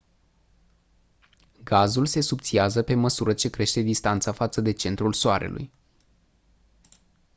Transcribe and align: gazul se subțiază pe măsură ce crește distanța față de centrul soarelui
gazul 1.63 2.05
se 2.05 2.21
subțiază 2.21 2.81
pe 2.81 2.95
măsură 2.95 3.33
ce 3.33 3.49
crește 3.49 3.81
distanța 3.81 4.31
față 4.31 4.61
de 4.61 4.71
centrul 4.71 5.13
soarelui 5.13 5.71